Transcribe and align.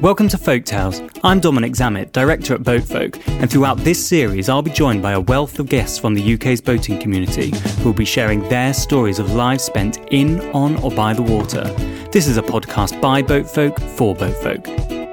Welcome 0.00 0.28
to 0.28 0.38
Folk 0.38 0.64
Tales. 0.64 1.02
I'm 1.24 1.40
Dominic 1.40 1.72
Zammit, 1.72 2.12
director 2.12 2.54
at 2.54 2.62
Boatfolk, 2.62 3.18
and 3.26 3.50
throughout 3.50 3.78
this 3.78 4.06
series, 4.06 4.48
I'll 4.48 4.62
be 4.62 4.70
joined 4.70 5.02
by 5.02 5.10
a 5.10 5.20
wealth 5.20 5.58
of 5.58 5.68
guests 5.68 5.98
from 5.98 6.14
the 6.14 6.34
UK's 6.34 6.60
boating 6.60 7.00
community 7.00 7.50
who 7.78 7.86
will 7.86 7.92
be 7.94 8.04
sharing 8.04 8.48
their 8.48 8.72
stories 8.72 9.18
of 9.18 9.32
lives 9.32 9.64
spent 9.64 9.96
in, 10.12 10.40
on, 10.52 10.76
or 10.84 10.92
by 10.92 11.14
the 11.14 11.22
water. 11.22 11.64
This 12.12 12.28
is 12.28 12.36
a 12.36 12.42
podcast 12.42 13.00
by 13.00 13.22
Boatfolk 13.22 13.80
for 13.80 14.14
Boatfolk. 14.14 14.62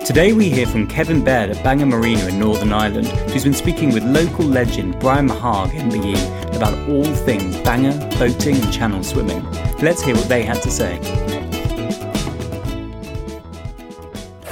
Today 0.06 0.34
we 0.34 0.52
hear 0.52 0.68
from 0.68 0.86
Kevin 0.86 1.24
Baird 1.24 1.50
at 1.50 1.64
Bangor 1.64 1.88
Marina 1.88 2.28
in 2.28 2.38
Northern 2.38 2.72
Ireland, 2.72 3.08
who's 3.32 3.44
been 3.44 3.56
speaking 3.56 3.92
with 3.92 4.04
local 4.04 4.46
legend 4.46 5.00
Brian 5.00 5.28
Meharg 5.28 5.72
MBE 5.72 6.56
about 6.56 6.78
all 6.88 7.06
things 7.06 7.58
Bangor, 7.62 7.98
boating, 8.20 8.58
and 8.58 8.72
channel 8.72 9.04
swimming. 9.04 9.44
Let's 9.82 10.04
hear 10.04 10.14
what 10.16 10.30
they 10.30 10.44
had 10.44 10.62
to 10.62 10.70
say. 10.70 11.25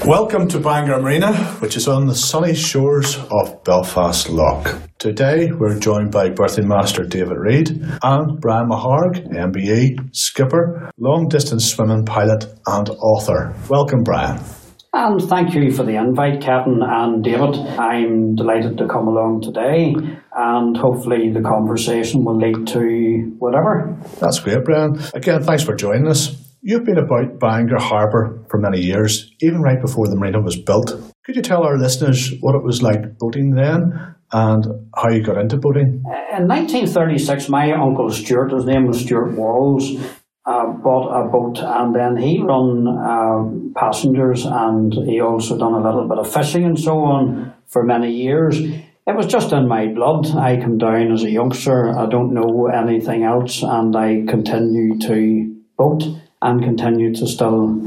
Welcome 0.06 0.50
to 0.50 0.60
Bangor 0.60 1.00
Marina, 1.00 1.34
which 1.62 1.77
is 1.77 1.88
on 1.88 2.08
the 2.08 2.14
sunny 2.14 2.54
shores 2.54 3.18
of 3.32 3.64
Belfast 3.64 4.27
Lough. 4.27 4.82
Today 5.00 5.50
we're 5.50 5.80
joined 5.80 6.12
by 6.12 6.30
berthing 6.30 6.68
master 6.68 7.05
David 7.05 7.38
Reid 7.38 7.70
and 8.04 8.41
Brian 8.41 8.68
Meharg, 8.68 9.26
MBE, 9.32 10.13
skipper, 10.13 10.91
long 10.98 11.30
distance 11.30 11.72
swimming 11.72 12.04
pilot, 12.04 12.54
and 12.68 12.90
author. 12.90 13.55
Welcome, 13.70 14.04
Brian. 14.04 14.41
And 14.91 15.22
thank 15.22 15.55
you 15.55 15.72
for 15.72 15.84
the 15.84 15.96
invite, 15.96 16.41
Kevin 16.41 16.82
and 16.84 17.24
David. 17.24 17.55
I'm 17.80 18.35
delighted 18.35 18.77
to 18.80 18.88
come 18.88 19.08
along 19.08 19.41
today, 19.41 19.96
and 20.35 20.76
hopefully 20.76 21.32
the 21.32 21.41
conversation 21.41 22.26
will 22.26 22.38
lead 22.38 22.68
to 22.68 23.35
whatever. 23.40 23.98
That's 24.20 24.40
great, 24.40 24.66
Brian. 24.66 24.99
Again, 25.13 25.44
thanks 25.44 25.63
for 25.63 25.76
joining 25.76 26.08
us. 26.08 26.43
You've 26.66 26.85
been 26.85 26.98
about 26.98 27.41
Bangor 27.41 27.77
Harbour 27.77 28.40
for 28.49 28.58
many 28.58 28.80
years, 28.80 29.30
even 29.41 29.62
right 29.62 29.81
before 29.81 30.08
the 30.08 30.16
marina 30.16 30.40
was 30.40 30.55
built. 30.55 30.95
Could 31.26 31.35
you 31.35 31.41
tell 31.41 31.63
our 31.63 31.77
listeners 31.77 32.31
what 32.40 32.55
it 32.55 32.63
was 32.63 32.81
like 32.81 33.17
boating 33.17 33.52
then 33.52 34.15
and 34.32 34.65
how 34.96 35.10
you 35.10 35.21
got 35.21 35.38
into 35.38 35.57
boating? 35.57 36.01
In 36.32 36.48
1936, 36.48 37.49
my 37.49 37.73
uncle 37.73 38.10
Stuart, 38.10 38.54
his 38.54 38.63
name 38.63 38.88
was 38.88 39.01
Stuart 39.01 39.35
Walls, 39.35 39.91
uh, 40.46 40.68
bought 40.82 41.12
a 41.12 41.27
boat 41.27 41.60
and 41.60 41.93
then 41.93 42.15
he 42.15 42.41
run 42.41 42.88
uh, 42.88 43.43
passengers 43.77 44.45
and 44.45 44.93
he 44.93 45.20
also 45.20 45.57
done 45.57 45.73
a 45.73 45.84
little 45.84 46.07
bit 46.07 46.18
of 46.18 46.34
fishing 46.34 46.63
and 46.63 46.79
so 46.79 46.98
on 46.99 47.54
for 47.68 47.84
many 47.84 48.10
years. 48.10 48.57
It 48.62 49.18
was 49.18 49.27
just 49.27 49.51
in 49.51 49.68
my 49.68 49.88
blood. 49.88 50.27
I 50.27 50.55
came 50.55 50.77
down 50.77 51.12
as 51.12 51.23
a 51.23 51.29
youngster. 51.29 51.90
I 51.90 52.05
don't 52.05 52.34
know 52.34 52.68
anything 52.68 53.23
else 53.23 53.63
and 53.63 53.93
I 53.93 54.23
continue 54.26 54.98
to 54.99 55.60
boat 55.77 56.04
and 56.44 56.62
continue 56.62 57.13
to 57.13 57.26
still 57.26 57.82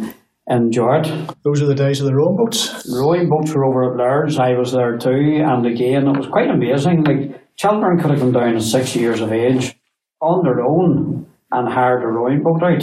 enjoy 0.48 1.00
it. 1.00 1.36
Those 1.44 1.62
are 1.62 1.66
the 1.66 1.74
days 1.74 2.00
of 2.00 2.06
the 2.06 2.14
rowing 2.14 2.36
boats? 2.36 2.88
Rowing 2.90 3.28
boats 3.28 3.54
were 3.54 3.66
over 3.66 3.92
at 3.92 3.98
Laird's. 3.98 4.38
I 4.38 4.54
was 4.54 4.72
there 4.72 4.96
too. 4.96 5.42
And 5.44 5.66
again, 5.66 6.08
it 6.08 6.16
was 6.16 6.26
quite 6.26 6.48
amazing. 6.48 7.04
Like, 7.04 7.56
children 7.56 7.98
could 7.98 8.10
have 8.10 8.20
come 8.20 8.32
down 8.32 8.56
at 8.56 8.62
six 8.62 8.96
years 8.96 9.20
of 9.20 9.32
age 9.32 9.76
on 10.20 10.42
their 10.42 10.64
own 10.64 11.26
and 11.52 11.68
hired 11.68 12.02
a 12.02 12.06
rowing 12.06 12.42
boat 12.42 12.62
out. 12.62 12.82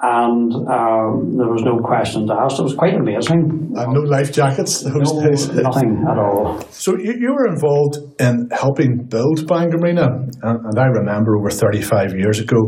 And 0.00 0.52
um, 0.68 1.38
there 1.38 1.48
was 1.48 1.62
no 1.64 1.78
questions 1.78 2.30
asked. 2.30 2.58
It 2.58 2.64
was 2.64 2.74
quite 2.74 2.94
amazing. 2.94 3.72
And 3.74 3.92
no 3.92 4.00
life 4.00 4.32
jackets 4.32 4.82
those 4.82 5.12
no, 5.12 5.22
days? 5.22 5.48
Nothing 5.52 6.04
at 6.10 6.18
all. 6.18 6.60
So 6.70 6.96
you, 6.98 7.14
you 7.18 7.32
were 7.32 7.46
involved 7.46 7.96
in 8.20 8.50
helping 8.52 9.06
build 9.08 9.46
Bangor 9.46 9.78
Marina. 9.78 10.06
And, 10.42 10.66
and 10.66 10.78
I 10.78 10.86
remember 10.86 11.36
over 11.36 11.48
35 11.48 12.14
years 12.16 12.38
ago 12.38 12.58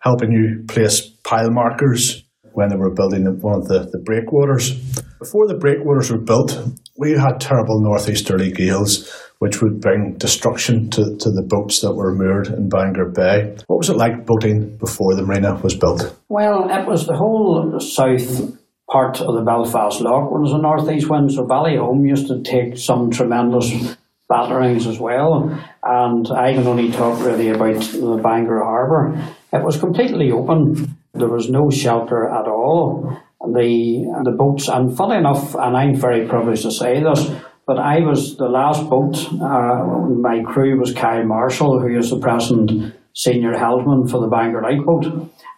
helping 0.00 0.32
you 0.32 0.64
place 0.68 1.00
pile 1.24 1.50
markers 1.50 2.24
when 2.52 2.68
they 2.68 2.76
were 2.76 2.94
building 2.94 3.24
one 3.40 3.60
of 3.60 3.68
the, 3.68 3.88
the 3.90 3.98
breakwaters. 3.98 4.74
Before 5.18 5.46
the 5.46 5.56
breakwaters 5.58 6.10
were 6.10 6.18
built, 6.18 6.58
we 6.96 7.12
had 7.12 7.40
terrible 7.40 7.80
northeasterly 7.80 8.52
gales 8.52 9.10
which 9.38 9.62
would 9.62 9.80
bring 9.80 10.14
destruction 10.18 10.90
to, 10.90 11.16
to 11.16 11.30
the 11.30 11.46
boats 11.46 11.80
that 11.80 11.94
were 11.94 12.14
moored 12.14 12.48
in 12.48 12.68
Bangor 12.68 13.10
Bay. 13.10 13.56
What 13.66 13.78
was 13.78 13.88
it 13.88 13.96
like 13.96 14.26
boating 14.26 14.76
before 14.78 15.14
the 15.14 15.22
marina 15.22 15.54
was 15.62 15.76
built? 15.76 16.16
Well, 16.28 16.68
it 16.70 16.86
was 16.86 17.06
the 17.06 17.16
whole 17.16 17.78
south 17.78 18.56
part 18.90 19.20
of 19.20 19.34
the 19.34 19.42
Belfast 19.42 20.00
Lough 20.00 20.28
when 20.30 20.40
it 20.40 20.44
was 20.44 20.52
a 20.52 20.58
northeast 20.58 21.08
wind, 21.08 21.32
so 21.32 21.44
Ballyholme 21.44 22.08
used 22.08 22.26
to 22.28 22.42
take 22.42 22.76
some 22.76 23.10
tremendous 23.10 23.96
batterings 24.28 24.86
as 24.86 24.98
well. 24.98 25.50
And 25.82 26.28
I 26.30 26.54
can 26.54 26.66
only 26.66 26.92
talk 26.92 27.20
really 27.20 27.48
about 27.48 27.80
the 27.80 28.20
Bangor 28.22 28.62
Harbour. 28.62 29.34
It 29.52 29.62
was 29.62 29.78
completely 29.78 30.30
open. 30.30 30.96
There 31.14 31.28
was 31.28 31.48
no 31.48 31.70
shelter 31.70 32.28
at 32.28 32.46
all. 32.46 33.18
The 33.40 34.20
the 34.24 34.32
boats, 34.32 34.68
and 34.68 34.96
funny 34.96 35.16
enough, 35.16 35.54
and 35.54 35.76
I'm 35.76 35.94
very 35.94 36.26
privileged 36.28 36.62
to 36.62 36.72
say 36.72 37.00
this, 37.00 37.30
but 37.66 37.78
I 37.78 38.00
was 38.00 38.36
the 38.36 38.48
last 38.48 38.90
boat. 38.90 39.16
Uh, 39.32 39.84
my 40.20 40.42
crew 40.42 40.78
was 40.78 40.92
Kyle 40.92 41.24
Marshall, 41.24 41.80
who 41.80 41.96
is 41.96 42.10
the 42.10 42.18
present 42.18 42.94
senior 43.18 43.58
helmsman 43.58 44.06
for 44.06 44.20
the 44.20 44.28
Bangor 44.28 44.62
Lifeboat. 44.62 45.06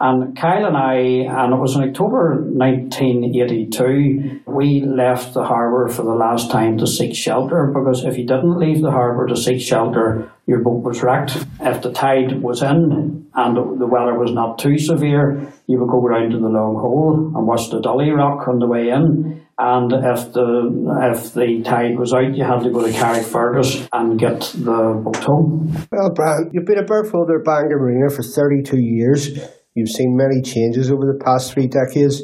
And 0.00 0.34
Kyle 0.34 0.65
and 0.65 0.78
I, 0.78 0.94
and 0.94 1.53
it 1.53 1.60
was 1.60 1.76
in 1.76 1.82
October 1.82 2.41
1982, 2.54 4.41
we 4.47 4.81
left 4.81 5.34
the 5.34 5.44
harbour 5.44 5.88
for 5.88 6.03
the 6.03 6.15
last 6.15 6.50
time 6.50 6.78
to 6.78 6.87
seek 6.87 7.15
shelter 7.15 7.71
because 7.75 8.03
if 8.04 8.16
you 8.16 8.25
didn't 8.26 8.59
leave 8.59 8.81
the 8.81 8.91
harbour 8.91 9.26
to 9.26 9.37
seek 9.37 9.60
shelter, 9.60 10.32
your 10.47 10.60
boat 10.60 10.82
was 10.82 11.03
wrecked. 11.03 11.37
If 11.60 11.82
the 11.82 11.93
tide 11.93 12.41
was 12.41 12.62
in 12.62 13.28
and 13.34 13.56
the 13.56 13.87
weather 13.87 14.19
was 14.19 14.32
not 14.32 14.59
too 14.59 14.78
severe, 14.78 15.53
you 15.66 15.78
would 15.78 15.91
go 15.91 16.00
round 16.00 16.32
to 16.32 16.38
the 16.38 16.48
long 16.48 16.77
hole 16.77 17.31
and 17.37 17.47
watch 17.47 17.69
the 17.69 17.82
Dolly 17.82 18.09
Rock 18.10 18.48
on 18.48 18.59
the 18.59 18.66
way 18.66 18.88
in. 18.88 19.44
And 19.62 19.93
if 19.93 20.32
the 20.32 20.72
if 21.12 21.34
the 21.34 21.60
tide 21.62 21.98
was 21.98 22.15
out, 22.15 22.34
you 22.34 22.44
had 22.44 22.65
to 22.65 22.71
go 22.71 22.81
to 22.81 22.91
Carrickfergus 22.91 23.87
and 23.93 24.19
get 24.19 24.41
the 24.56 25.03
boat 25.04 25.22
home. 25.22 25.69
Well, 25.93 26.15
Brian, 26.15 26.48
you've 26.54 26.65
been 26.65 26.78
a 26.78 26.84
berth 26.84 27.10
holder 27.12 27.41
at 27.41 27.44
Bangor 27.44 27.78
Marina 27.78 28.09
for 28.09 28.22
32 28.22 28.78
years. 28.81 29.28
You've 29.75 29.91
seen 29.91 30.16
many 30.16 30.41
changes 30.41 30.91
over 30.91 31.04
the 31.04 31.22
past 31.22 31.53
three 31.53 31.66
decades. 31.66 32.22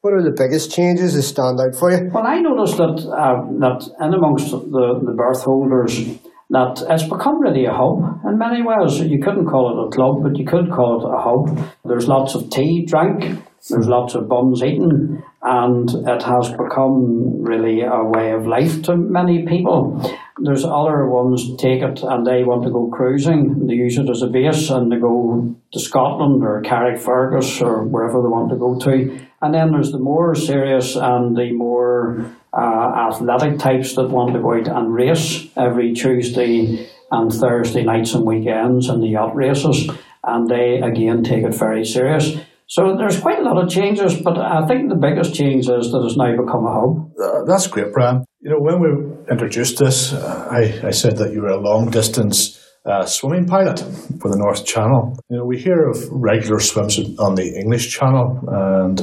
What 0.00 0.14
are 0.14 0.22
the 0.22 0.32
biggest 0.34 0.72
changes 0.72 1.12
that 1.12 1.22
stand 1.22 1.60
out 1.60 1.78
for 1.78 1.92
you? 1.92 2.08
Well, 2.14 2.26
I 2.26 2.40
noticed 2.40 2.78
that 2.78 2.96
uh, 2.96 3.44
that 3.60 3.84
in 4.00 4.14
amongst 4.14 4.50
the, 4.50 5.04
the 5.04 5.12
berth 5.12 5.42
holders, 5.44 6.00
that 6.48 6.82
it's 6.88 7.04
become 7.04 7.42
really 7.42 7.66
a 7.66 7.72
hub 7.72 8.24
in 8.24 8.38
many 8.38 8.62
ways. 8.62 9.00
You 9.00 9.20
couldn't 9.20 9.52
call 9.52 9.68
it 9.68 9.86
a 9.86 9.90
club, 9.94 10.22
but 10.22 10.38
you 10.38 10.46
could 10.46 10.72
call 10.72 10.96
it 10.96 11.04
a 11.04 11.20
hub. 11.20 11.72
There's 11.84 12.08
lots 12.08 12.34
of 12.34 12.48
tea 12.48 12.86
drank, 12.86 13.44
there's 13.68 13.88
lots 13.88 14.14
of 14.14 14.28
buns 14.28 14.62
eaten, 14.62 15.22
and 15.42 15.90
it 15.90 16.22
has 16.22 16.50
become 16.50 17.42
really 17.42 17.82
a 17.82 18.02
way 18.02 18.32
of 18.32 18.46
life 18.46 18.82
to 18.82 18.96
many 18.96 19.44
people. 19.46 20.00
There's 20.38 20.64
other 20.64 21.06
ones 21.06 21.56
take 21.56 21.82
it 21.82 22.02
and 22.02 22.26
they 22.26 22.44
want 22.44 22.64
to 22.64 22.70
go 22.70 22.88
cruising. 22.88 23.66
They 23.66 23.74
use 23.74 23.98
it 23.98 24.08
as 24.08 24.22
a 24.22 24.26
base 24.26 24.70
and 24.70 24.90
they 24.90 24.96
go 24.96 25.54
to 25.72 25.78
Scotland 25.78 26.42
or 26.42 26.62
Carrickfergus 26.62 27.60
or 27.60 27.84
wherever 27.84 28.22
they 28.22 28.28
want 28.28 28.50
to 28.50 28.56
go 28.56 28.78
to. 28.78 29.20
And 29.42 29.54
then 29.54 29.72
there's 29.72 29.92
the 29.92 29.98
more 29.98 30.34
serious 30.34 30.96
and 30.96 31.36
the 31.36 31.52
more 31.52 32.24
uh, 32.52 33.10
athletic 33.10 33.58
types 33.58 33.94
that 33.96 34.08
want 34.08 34.32
to 34.32 34.40
go 34.40 34.54
out 34.54 34.68
and 34.68 34.94
race 34.94 35.46
every 35.56 35.92
Tuesday 35.92 36.88
and 37.10 37.30
Thursday 37.30 37.82
nights 37.82 38.14
and 38.14 38.24
weekends 38.24 38.88
in 38.88 39.00
the 39.00 39.08
yacht 39.08 39.34
races. 39.34 39.90
And 40.24 40.48
they 40.48 40.80
again 40.80 41.22
take 41.22 41.44
it 41.44 41.54
very 41.54 41.84
serious. 41.84 42.36
So 42.70 42.94
there's 42.96 43.18
quite 43.18 43.40
a 43.40 43.42
lot 43.42 43.60
of 43.60 43.68
changes, 43.68 44.14
but 44.22 44.38
I 44.38 44.64
think 44.68 44.90
the 44.90 44.94
biggest 44.94 45.34
change 45.34 45.68
is 45.68 45.90
that 45.90 46.06
it's 46.06 46.16
now 46.16 46.30
become 46.30 46.64
a 46.64 46.70
hub. 46.70 47.10
Uh, 47.18 47.42
that's 47.44 47.66
great, 47.66 47.92
Brian. 47.92 48.24
You 48.38 48.50
know, 48.50 48.60
when 48.60 48.78
we 48.78 48.88
introduced 49.28 49.80
this, 49.80 50.12
uh, 50.12 50.46
I, 50.48 50.86
I 50.86 50.90
said 50.92 51.16
that 51.16 51.32
you 51.32 51.42
were 51.42 51.48
a 51.48 51.58
long 51.60 51.90
distance 51.90 52.64
uh, 52.86 53.04
swimming 53.06 53.46
pilot 53.46 53.80
for 54.20 54.30
the 54.30 54.38
North 54.38 54.64
Channel. 54.64 55.18
You 55.28 55.38
know, 55.38 55.46
we 55.46 55.58
hear 55.58 55.90
of 55.90 55.98
regular 56.12 56.60
swims 56.60 56.96
on 57.18 57.34
the 57.34 57.58
English 57.58 57.90
Channel, 57.90 58.38
and 58.46 59.00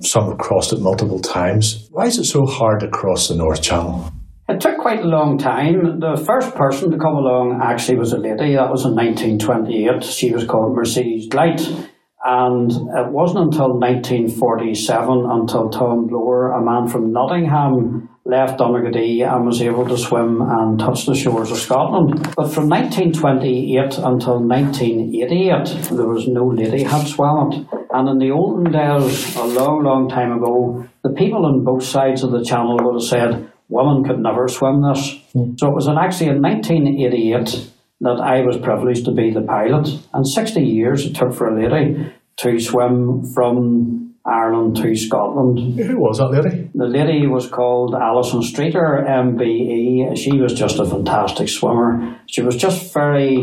some 0.00 0.30
have 0.30 0.38
crossed 0.38 0.72
it 0.72 0.80
multiple 0.80 1.20
times. 1.20 1.88
Why 1.90 2.06
is 2.06 2.16
it 2.16 2.24
so 2.24 2.46
hard 2.46 2.80
to 2.80 2.88
cross 2.88 3.28
the 3.28 3.36
North 3.36 3.60
Channel? 3.60 4.10
It 4.48 4.58
took 4.58 4.78
quite 4.78 5.00
a 5.00 5.06
long 5.06 5.36
time. 5.36 6.00
The 6.00 6.16
first 6.16 6.54
person 6.54 6.90
to 6.90 6.96
come 6.96 7.16
along 7.16 7.60
actually 7.62 7.98
was 7.98 8.14
a 8.14 8.18
lady. 8.18 8.54
That 8.56 8.70
was 8.70 8.86
in 8.86 8.96
1928. 8.96 10.02
She 10.02 10.32
was 10.32 10.46
called 10.46 10.74
Mercedes 10.74 11.28
Gleitze 11.28 11.90
and 12.24 12.70
it 12.70 13.08
wasn't 13.08 13.46
until 13.46 13.78
1947 13.78 15.26
until 15.28 15.70
Tom 15.70 16.06
Blower, 16.06 16.52
a 16.52 16.62
man 16.62 16.86
from 16.88 17.12
Nottingham, 17.12 18.08
left 18.24 18.60
Donaghadee 18.60 19.26
and 19.26 19.44
was 19.44 19.60
able 19.60 19.86
to 19.88 19.98
swim 19.98 20.40
and 20.40 20.78
touch 20.78 21.06
the 21.06 21.14
shores 21.14 21.50
of 21.50 21.58
Scotland. 21.58 22.22
But 22.36 22.52
from 22.52 22.68
1928 22.68 23.98
until 23.98 24.38
1988, 24.38 25.96
there 25.96 26.06
was 26.06 26.28
no 26.28 26.46
lady 26.46 26.84
had 26.84 27.06
swam 27.08 27.52
it. 27.52 27.66
And 27.92 28.08
in 28.08 28.18
the 28.18 28.30
olden 28.30 28.70
days, 28.70 29.36
a 29.36 29.44
long, 29.44 29.82
long 29.82 30.08
time 30.08 30.32
ago, 30.32 30.88
the 31.02 31.10
people 31.10 31.44
on 31.44 31.64
both 31.64 31.82
sides 31.82 32.22
of 32.22 32.30
the 32.30 32.44
channel 32.44 32.78
would 32.80 32.94
have 32.94 33.08
said, 33.08 33.52
women 33.68 34.04
could 34.04 34.20
never 34.20 34.46
swim 34.46 34.82
this. 34.82 35.18
Mm. 35.34 35.58
So 35.58 35.68
it 35.68 35.74
was 35.74 35.88
in 35.88 35.98
actually 35.98 36.28
in 36.28 36.40
1988 36.40 37.71
that 38.02 38.20
I 38.20 38.42
was 38.42 38.58
privileged 38.58 39.04
to 39.06 39.12
be 39.12 39.30
the 39.30 39.42
pilot. 39.42 39.88
And 40.12 40.26
60 40.26 40.60
years 40.60 41.06
it 41.06 41.14
took 41.14 41.32
for 41.32 41.48
a 41.48 41.54
lady 41.54 42.12
to 42.38 42.58
swim 42.58 43.24
from 43.32 44.14
Ireland 44.26 44.76
to 44.76 44.94
Scotland. 44.96 45.78
Who 45.78 45.98
was 45.98 46.18
that 46.18 46.30
lady? 46.30 46.70
The 46.74 46.86
lady 46.86 47.26
was 47.26 47.48
called 47.48 47.94
Alison 47.94 48.42
Streeter, 48.42 49.04
MBE. 49.08 50.16
She 50.16 50.40
was 50.40 50.52
just 50.52 50.78
a 50.78 50.84
fantastic 50.84 51.48
swimmer. 51.48 52.18
She 52.26 52.42
was 52.42 52.56
just 52.56 52.92
very, 52.92 53.36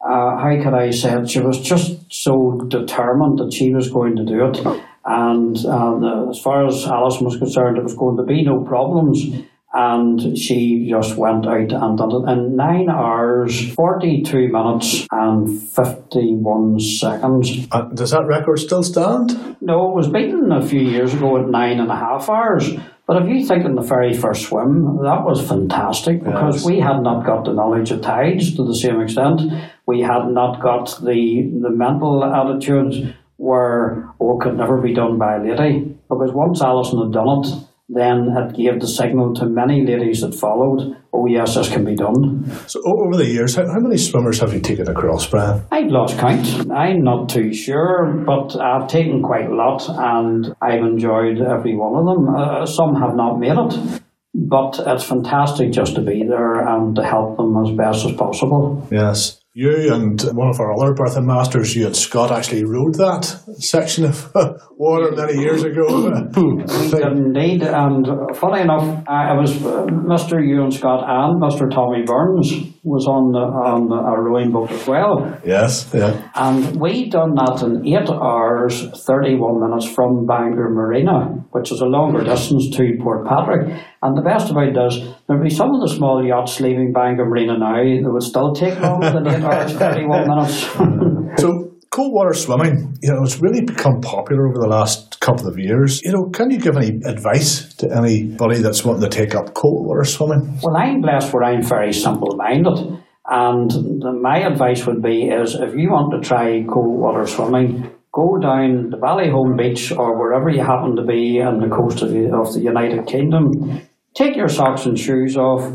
uh, 0.00 0.36
how 0.36 0.60
could 0.62 0.74
I 0.74 0.90
say 0.90 1.20
it? 1.20 1.30
She 1.30 1.40
was 1.40 1.60
just 1.60 2.12
so 2.12 2.60
determined 2.68 3.38
that 3.38 3.52
she 3.52 3.72
was 3.72 3.88
going 3.90 4.16
to 4.16 4.24
do 4.24 4.46
it. 4.46 4.58
And 5.04 5.56
uh, 5.64 6.30
as 6.30 6.40
far 6.40 6.66
as 6.66 6.86
Alison 6.86 7.24
was 7.24 7.36
concerned, 7.36 7.76
there 7.76 7.82
was 7.82 7.96
going 7.96 8.16
to 8.16 8.24
be 8.24 8.44
no 8.44 8.64
problems 8.64 9.24
and 9.74 10.36
she 10.36 10.86
just 10.88 11.16
went 11.16 11.46
out 11.46 11.72
and 11.72 11.98
done 11.98 12.10
it 12.12 12.30
in 12.32 12.56
nine 12.56 12.88
hours, 12.90 13.72
42 13.74 14.48
minutes, 14.48 15.06
and 15.10 15.62
51 15.70 16.78
seconds. 16.80 17.66
Uh, 17.72 17.82
does 17.94 18.10
that 18.10 18.26
record 18.26 18.58
still 18.58 18.82
stand? 18.82 19.56
No, 19.60 19.90
it 19.90 19.94
was 19.94 20.08
beaten 20.08 20.52
a 20.52 20.66
few 20.66 20.80
years 20.80 21.14
ago 21.14 21.38
at 21.38 21.48
nine 21.48 21.80
and 21.80 21.90
a 21.90 21.96
half 21.96 22.28
hours. 22.28 22.70
But 23.06 23.22
if 23.22 23.28
you 23.28 23.44
think 23.46 23.64
in 23.64 23.74
the 23.74 23.82
very 23.82 24.14
first 24.14 24.46
swim, 24.48 24.98
that 25.02 25.24
was 25.24 25.46
fantastic 25.46 26.22
because 26.22 26.56
Yes. 26.56 26.64
we 26.66 26.78
had 26.80 27.00
not 27.02 27.26
got 27.26 27.44
the 27.44 27.52
knowledge 27.52 27.90
of 27.90 28.00
tides 28.00 28.54
to 28.56 28.64
the 28.64 28.74
same 28.74 29.00
extent. 29.00 29.40
We 29.86 30.00
had 30.02 30.28
not 30.28 30.62
got 30.62 30.98
the 31.02 31.50
the 31.62 31.70
mental 31.70 32.22
attitude 32.24 33.14
where 33.38 34.08
oh, 34.20 34.38
it 34.38 34.42
could 34.42 34.56
never 34.56 34.80
be 34.80 34.94
done 34.94 35.18
by 35.18 35.36
a 35.36 35.42
lady. 35.42 35.96
Because 36.08 36.32
once 36.32 36.62
Alison 36.62 37.00
had 37.02 37.12
done 37.12 37.40
it, 37.40 37.46
then 37.88 38.28
it 38.36 38.56
gave 38.56 38.80
the 38.80 38.86
signal 38.86 39.34
to 39.34 39.46
many 39.46 39.84
ladies 39.84 40.22
that 40.22 40.34
followed, 40.34 40.96
oh 41.12 41.26
yes, 41.26 41.56
this 41.56 41.68
can 41.70 41.84
be 41.84 41.94
done. 41.94 42.50
So 42.66 42.80
over 42.86 43.16
the 43.16 43.26
years, 43.26 43.54
how, 43.54 43.66
how 43.66 43.80
many 43.80 43.98
swimmers 43.98 44.40
have 44.40 44.54
you 44.54 44.60
taken 44.60 44.88
across, 44.88 45.26
Brian? 45.26 45.62
I've 45.70 45.90
lost 45.90 46.18
count. 46.18 46.70
I'm 46.70 47.02
not 47.02 47.28
too 47.28 47.52
sure, 47.52 48.22
but 48.24 48.56
I've 48.58 48.88
taken 48.88 49.22
quite 49.22 49.46
a 49.46 49.54
lot 49.54 49.86
and 49.88 50.54
I've 50.62 50.80
enjoyed 50.80 51.40
every 51.40 51.76
one 51.76 51.94
of 51.96 52.06
them. 52.06 52.34
Uh, 52.34 52.66
some 52.66 52.94
have 52.94 53.14
not 53.14 53.38
made 53.38 53.58
it, 53.58 54.02
but 54.34 54.80
it's 54.86 55.04
fantastic 55.04 55.72
just 55.72 55.94
to 55.96 56.00
be 56.00 56.24
there 56.26 56.66
and 56.66 56.96
to 56.96 57.04
help 57.04 57.36
them 57.36 57.56
as 57.62 57.76
best 57.76 58.06
as 58.06 58.12
possible. 58.12 58.86
Yes. 58.90 59.41
You 59.54 59.92
and 59.92 60.18
one 60.32 60.48
of 60.48 60.58
our 60.60 60.72
other 60.72 60.94
berthing 60.94 61.26
masters, 61.26 61.76
you 61.76 61.84
and 61.84 61.94
Scott, 61.94 62.32
actually 62.32 62.64
rode 62.64 62.94
that 62.94 63.24
section 63.58 64.06
of 64.06 64.32
water 64.78 65.12
many 65.14 65.42
years 65.42 65.62
ago. 65.62 65.84
We 66.34 66.90
did 66.90 67.02
indeed, 67.02 67.62
and 67.62 68.06
funny 68.34 68.62
enough, 68.62 69.04
I 69.06 69.32
I 69.32 69.34
was 69.34 69.52
uh, 69.62 69.84
Mr. 70.08 70.40
Ewan 70.42 70.70
Scott 70.70 71.04
and 71.06 71.42
Mr. 71.42 71.70
Tommy 71.70 72.02
Burns 72.02 72.50
was 72.84 73.06
on 73.06 73.30
the, 73.30 73.38
on 73.38 73.88
the, 73.88 73.94
a 73.94 74.20
rowing 74.20 74.50
boat 74.50 74.70
as 74.72 74.86
well. 74.88 75.38
yes, 75.44 75.88
yeah. 75.94 76.28
And 76.34 76.80
we 76.80 77.08
done 77.08 77.34
that 77.34 77.62
in 77.62 77.86
eight 77.86 78.10
hours, 78.10 78.90
31 79.06 79.60
minutes 79.60 79.86
from 79.86 80.26
Bangor 80.26 80.70
Marina, 80.70 81.46
which 81.52 81.70
is 81.70 81.80
a 81.80 81.86
longer 81.86 82.18
mm-hmm. 82.18 82.30
distance 82.30 82.70
to 82.76 82.98
Port 83.00 83.26
Patrick. 83.28 83.70
And 84.02 84.16
the 84.16 84.22
best 84.22 84.50
about 84.50 84.74
this, 84.74 84.98
there'll 85.28 85.42
be 85.42 85.50
some 85.50 85.70
of 85.72 85.80
the 85.80 85.94
small 85.94 86.26
yachts 86.26 86.60
leaving 86.60 86.92
Bangor 86.92 87.26
Marina 87.26 87.56
now 87.56 87.82
that 87.82 88.10
would 88.10 88.22
still 88.22 88.52
take 88.52 88.78
longer 88.80 89.12
than 89.12 89.28
eight 89.28 89.44
hours, 89.44 89.72
31 89.78 90.28
minutes. 90.28 91.40
So 91.40 91.71
cold 91.92 92.12
water 92.14 92.32
swimming, 92.32 92.96
you 93.02 93.12
know, 93.12 93.22
it's 93.22 93.40
really 93.40 93.60
become 93.60 94.00
popular 94.00 94.48
over 94.48 94.58
the 94.58 94.66
last 94.66 95.20
couple 95.20 95.46
of 95.46 95.58
years. 95.58 96.02
You 96.02 96.12
know, 96.12 96.24
can 96.32 96.50
you 96.50 96.58
give 96.58 96.76
any 96.76 97.00
advice 97.04 97.72
to 97.74 97.94
anybody 97.94 98.60
that's 98.60 98.84
wanting 98.84 99.08
to 99.08 99.14
take 99.14 99.34
up 99.34 99.54
cold 99.54 99.86
water 99.86 100.04
swimming? 100.04 100.58
well, 100.62 100.76
I'm 100.76 101.02
blessed 101.02 101.32
where 101.32 101.44
I'm 101.44 101.62
very 101.62 101.92
simple 101.92 102.34
minded. 102.36 102.98
And 103.26 103.70
the, 103.70 104.12
my 104.20 104.38
advice 104.38 104.86
would 104.86 105.02
be 105.02 105.28
is 105.28 105.54
if 105.54 105.74
you 105.76 105.90
want 105.90 106.12
to 106.12 106.26
try 106.26 106.64
cold 106.64 106.98
water 106.98 107.26
swimming, 107.26 107.90
go 108.12 108.38
down 108.40 108.90
to 108.90 108.96
Ballyholme 108.96 109.56
Beach 109.56 109.92
or 109.92 110.18
wherever 110.18 110.48
you 110.48 110.62
happen 110.64 110.96
to 110.96 111.04
be 111.04 111.40
on 111.40 111.60
the 111.60 111.68
coast 111.68 112.02
of 112.02 112.10
the, 112.10 112.32
of 112.34 112.52
the 112.54 112.60
United 112.60 113.06
Kingdom. 113.06 113.82
Take 114.14 114.34
your 114.34 114.48
socks 114.48 114.86
and 114.86 114.98
shoes 114.98 115.36
off. 115.36 115.70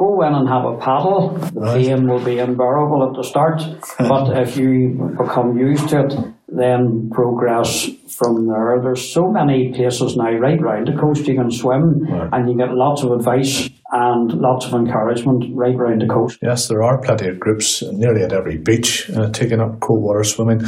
Go 0.00 0.22
in 0.22 0.32
and 0.32 0.48
have 0.48 0.64
a 0.64 0.76
paddle. 0.78 1.36
The 1.52 1.60
Right. 1.60 1.84
pain 1.86 2.08
will 2.08 2.24
be 2.24 2.38
unbearable 2.38 3.00
at 3.06 3.14
the 3.14 3.22
start, 3.22 3.60
but 3.98 4.24
if 4.44 4.56
you 4.56 5.14
become 5.18 5.58
used 5.58 5.90
to 5.90 6.06
it, 6.06 6.14
then 6.48 7.10
progress 7.12 7.86
from 8.08 8.46
there. 8.46 8.80
There's 8.82 9.06
so 9.06 9.30
many 9.30 9.72
places 9.74 10.16
now 10.16 10.32
right 10.46 10.58
round 10.60 10.88
the 10.88 10.98
coast 10.98 11.28
you 11.28 11.34
can 11.34 11.50
swim, 11.50 12.06
and 12.32 12.48
you 12.48 12.56
get 12.56 12.72
lots 12.74 13.02
of 13.02 13.12
advice 13.12 13.68
and 13.92 14.32
lots 14.40 14.64
of 14.66 14.72
encouragement 14.72 15.44
right 15.54 15.76
round 15.76 16.00
the 16.00 16.06
coast. 16.06 16.38
Yes, 16.40 16.66
there 16.68 16.82
are 16.82 16.96
plenty 16.98 17.28
of 17.28 17.38
groups 17.38 17.82
nearly 17.92 18.22
at 18.22 18.32
every 18.32 18.56
beach 18.56 19.10
uh, 19.10 19.28
taking 19.30 19.60
up 19.60 19.80
cold 19.80 20.02
water 20.02 20.24
swimming. 20.24 20.62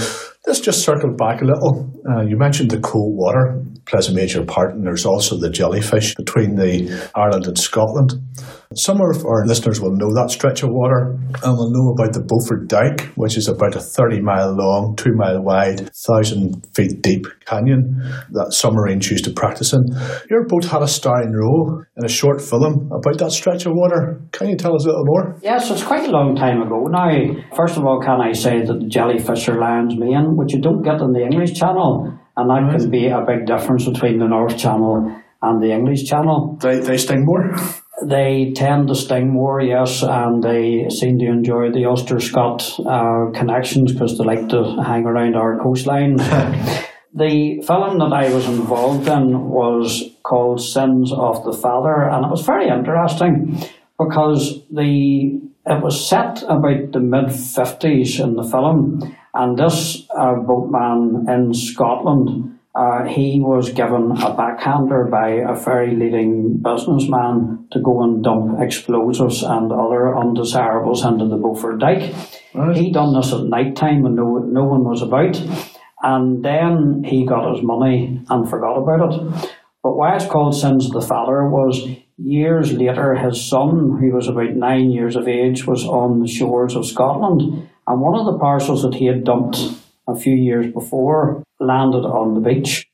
Let's 0.46 0.58
just 0.58 0.82
circle 0.82 1.14
back 1.14 1.40
a 1.40 1.44
little. 1.44 1.88
Uh, 2.10 2.22
you 2.22 2.36
mentioned 2.36 2.72
the 2.72 2.80
cold 2.80 3.16
water 3.16 3.62
plays 3.86 4.08
a 4.08 4.14
major 4.14 4.44
part, 4.44 4.74
and 4.74 4.84
there's 4.84 5.06
also 5.06 5.38
the 5.38 5.50
jellyfish 5.50 6.14
between 6.16 6.56
the 6.56 7.10
Ireland 7.14 7.46
and 7.46 7.58
Scotland. 7.58 8.14
Some 8.74 9.00
of 9.02 9.24
our 9.26 9.44
listeners 9.46 9.80
will 9.80 9.92
know 9.92 10.08
that 10.14 10.30
stretch 10.30 10.62
of 10.62 10.70
water 10.70 11.18
and 11.44 11.52
will 11.56 11.70
know 11.70 11.92
about 11.92 12.14
the 12.14 12.24
Beaufort 12.24 12.68
Dyke, 12.68 13.12
which 13.16 13.36
is 13.36 13.46
about 13.46 13.76
a 13.76 13.80
30 13.80 14.22
mile 14.22 14.54
long, 14.56 14.96
2 14.96 15.10
mile 15.14 15.42
wide, 15.42 15.80
1,000 15.92 16.66
feet 16.74 17.02
deep 17.02 17.26
canyon 17.44 18.00
that 18.30 18.52
submarines 18.52 19.10
used 19.10 19.24
to 19.26 19.32
practice 19.32 19.72
in. 19.72 19.80
Your 20.30 20.46
boat 20.46 20.64
had 20.64 20.82
a 20.82 20.88
starring 20.88 21.32
role 21.32 21.84
in 21.96 22.04
a 22.04 22.08
short 22.08 22.40
film 22.40 22.90
about 22.92 23.18
that 23.18 23.32
stretch 23.32 23.66
of 23.66 23.72
water. 23.74 24.22
Can 24.32 24.48
you 24.48 24.56
tell 24.56 24.74
us 24.74 24.84
a 24.84 24.88
little 24.88 25.04
more? 25.04 25.36
Yes, 25.42 25.70
it's 25.70 25.82
quite 25.84 26.08
a 26.08 26.10
long 26.10 26.34
time 26.34 26.62
ago 26.62 26.86
now. 26.88 27.12
First 27.54 27.76
of 27.76 27.84
all, 27.84 28.00
can 28.00 28.20
I 28.20 28.32
say 28.32 28.62
that 28.64 28.80
the 28.80 28.88
jellyfish 28.88 29.48
are 29.48 29.60
lion's 29.60 29.96
which 30.36 30.52
you 30.52 30.60
don't 30.60 30.82
get 30.82 31.00
in 31.00 31.12
the 31.12 31.22
English 31.22 31.54
Channel, 31.54 32.18
and 32.36 32.50
that 32.50 32.78
can 32.78 32.90
be 32.90 33.08
a 33.08 33.24
big 33.26 33.46
difference 33.46 33.88
between 33.88 34.18
the 34.18 34.28
North 34.28 34.56
Channel 34.58 35.14
and 35.42 35.62
the 35.62 35.72
English 35.72 36.04
Channel. 36.04 36.58
They, 36.60 36.78
they 36.78 36.96
sting 36.96 37.24
more? 37.24 37.54
They 38.04 38.52
tend 38.54 38.88
to 38.88 38.94
sting 38.94 39.32
more, 39.32 39.60
yes, 39.60 40.02
and 40.02 40.42
they 40.42 40.88
seem 40.88 41.18
to 41.18 41.26
enjoy 41.26 41.70
the 41.70 41.84
Ulster 41.84 42.20
Scott 42.20 42.78
uh, 42.84 43.30
connections 43.34 43.92
because 43.92 44.18
they 44.18 44.24
like 44.24 44.48
to 44.48 44.82
hang 44.82 45.04
around 45.04 45.36
our 45.36 45.58
coastline. 45.58 46.16
the 47.14 47.62
film 47.66 47.98
that 47.98 48.12
I 48.12 48.32
was 48.32 48.46
involved 48.46 49.08
in 49.08 49.48
was 49.50 50.10
called 50.22 50.60
Sins 50.60 51.12
of 51.12 51.44
the 51.44 51.52
Father, 51.52 52.08
and 52.08 52.24
it 52.24 52.30
was 52.30 52.44
very 52.44 52.68
interesting 52.68 53.62
because 53.98 54.62
the 54.70 55.40
it 55.64 55.80
was 55.80 56.08
set 56.08 56.42
about 56.42 56.90
the 56.92 57.00
mid 57.00 57.30
fifties 57.30 58.18
in 58.18 58.34
the 58.34 58.42
film, 58.42 59.00
and 59.34 59.58
this 59.58 60.06
uh, 60.16 60.34
boatman 60.34 61.26
in 61.28 61.54
Scotland. 61.54 62.58
Uh, 62.74 63.04
he 63.04 63.38
was 63.38 63.70
given 63.70 64.12
a 64.12 64.34
backhander 64.34 65.04
by 65.04 65.28
a 65.28 65.54
very 65.54 65.94
leading 65.94 66.56
businessman 66.56 67.68
to 67.70 67.78
go 67.80 68.02
and 68.02 68.24
dump 68.24 68.58
explosives 68.60 69.42
and 69.42 69.70
other 69.70 70.16
undesirables 70.16 71.04
into 71.04 71.26
the 71.26 71.36
Beaufort 71.36 71.78
Dyke. 71.78 72.14
He 72.74 72.90
done 72.90 73.12
this 73.12 73.30
at 73.32 73.44
night 73.44 73.76
time 73.76 74.02
when 74.02 74.14
no, 74.14 74.38
no 74.38 74.64
one 74.64 74.84
was 74.84 75.02
about, 75.02 75.36
and 76.02 76.42
then 76.42 77.04
he 77.04 77.26
got 77.26 77.54
his 77.54 77.62
money 77.62 78.22
and 78.30 78.48
forgot 78.48 78.78
about 78.78 79.12
it. 79.12 79.50
But 79.82 79.96
why 79.96 80.16
it's 80.16 80.26
called 80.26 80.54
Sins 80.54 80.86
of 80.86 80.92
the 80.92 81.02
Father 81.02 81.46
was 81.46 81.86
years 82.24 82.72
later 82.72 83.14
his 83.14 83.48
son, 83.48 83.98
who 84.00 84.12
was 84.12 84.28
about 84.28 84.54
nine 84.54 84.90
years 84.90 85.16
of 85.16 85.28
age, 85.28 85.66
was 85.66 85.84
on 85.84 86.20
the 86.20 86.28
shores 86.28 86.74
of 86.76 86.86
Scotland, 86.86 87.68
and 87.86 88.00
one 88.00 88.18
of 88.18 88.26
the 88.26 88.38
parcels 88.38 88.82
that 88.82 88.94
he 88.94 89.06
had 89.06 89.24
dumped 89.24 89.58
a 90.06 90.16
few 90.16 90.34
years 90.34 90.72
before 90.72 91.42
landed 91.60 92.04
on 92.04 92.34
the 92.34 92.40
beach, 92.40 92.88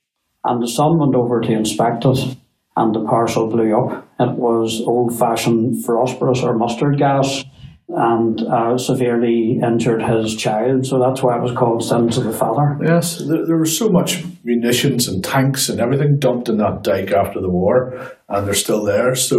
and 0.45 0.63
the 0.63 0.69
son 0.69 0.99
went 0.99 1.15
over 1.15 1.41
to 1.41 1.53
inspect 1.53 2.05
it, 2.05 2.37
and 2.77 2.95
the 2.95 3.05
parcel 3.05 3.49
blew 3.49 3.77
up. 3.77 4.09
It 4.21 4.33
was 4.33 4.81
old-fashioned 4.81 5.85
phosphorus 5.85 6.43
or 6.43 6.55
mustard 6.55 6.99
gas, 6.99 7.45
and 7.89 8.43
uh, 8.43 8.77
severely 8.77 9.59
injured 9.63 10.03
his 10.03 10.37
child. 10.37 10.87
So 10.87 10.99
that's 10.99 11.23
why 11.23 11.37
it 11.37 11.43
was 11.43 11.53
called 11.53 11.83
Sins 11.83 12.19
of 12.19 12.25
the 12.25 12.33
Father. 12.33 12.79
Yes, 12.85 13.19
there, 13.19 13.47
there 13.47 13.59
was 13.59 13.77
so 13.77 13.89
much 13.89 14.25
munitions 14.45 15.09
and 15.09 15.25
tanks 15.25 15.69
and 15.69 15.81
everything 15.81 16.19
dumped 16.19 16.49
in 16.49 16.59
that 16.59 16.83
dike 16.83 17.13
after 17.13 17.41
the 17.41 17.51
war, 17.51 18.13
and 18.29 18.47
they're 18.47 18.55
still 18.55 18.85
there. 18.85 19.15
So 19.15 19.37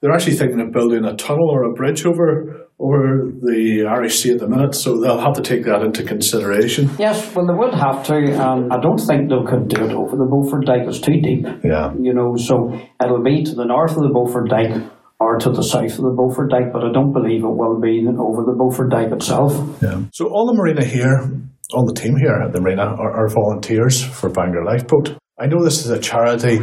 they're 0.00 0.12
actually 0.12 0.36
thinking 0.36 0.60
of 0.60 0.72
building 0.72 1.04
a 1.04 1.16
tunnel 1.16 1.48
or 1.50 1.64
a 1.64 1.72
bridge 1.72 2.04
over 2.04 2.68
over 2.80 3.32
the 3.42 3.86
Irish 3.88 4.20
Sea 4.20 4.34
at 4.34 4.38
the 4.38 4.48
minute. 4.48 4.74
So 4.74 5.00
they'll 5.00 5.18
have 5.18 5.34
to 5.34 5.42
take 5.42 5.64
that 5.64 5.82
into 5.82 6.04
consideration. 6.04 6.88
Yes, 6.96 7.34
well, 7.34 7.46
they 7.46 7.54
would 7.54 7.74
have 7.74 8.06
to. 8.06 8.14
Um, 8.40 8.70
I 8.70 8.78
don't 8.78 8.98
think 8.98 9.30
they 9.30 9.42
could 9.50 9.68
do 9.68 9.84
it 9.84 9.92
over 9.92 10.14
the 10.16 10.28
Beaufort 10.30 10.64
Dyke. 10.64 10.86
It's 10.86 11.00
too 11.00 11.20
deep. 11.20 11.44
Yeah. 11.64 11.92
You 12.00 12.14
know, 12.14 12.36
so 12.36 12.78
it'll 13.02 13.24
be 13.24 13.42
to 13.42 13.54
the 13.54 13.64
north 13.64 13.96
of 13.96 14.02
the 14.04 14.10
Beaufort 14.12 14.48
Dyke 14.48 14.80
or 15.20 15.36
to 15.38 15.50
the 15.50 15.62
south 15.62 15.98
of 15.98 16.04
the 16.04 16.14
Beaufort 16.16 16.50
Dyke, 16.50 16.72
but 16.72 16.84
I 16.84 16.92
don't 16.92 17.12
believe 17.12 17.42
it 17.42 17.48
will 17.48 17.80
be 17.80 18.06
over 18.06 18.44
the 18.44 18.54
Beaufort 18.56 18.90
Dyke 18.90 19.12
itself. 19.12 19.52
Yeah. 19.82 20.02
So 20.12 20.28
all 20.28 20.46
the 20.46 20.54
marina 20.54 20.84
here, 20.84 21.28
all 21.74 21.84
the 21.84 21.94
team 21.94 22.16
here 22.16 22.40
at 22.44 22.52
the 22.52 22.60
marina 22.60 22.84
are, 22.84 23.12
are 23.12 23.28
volunteers 23.28 24.04
for 24.04 24.30
Bangor 24.30 24.64
Lifeboat. 24.64 25.18
I 25.38 25.46
know 25.46 25.62
this 25.62 25.84
is 25.84 25.90
a 25.90 25.98
charity 25.98 26.58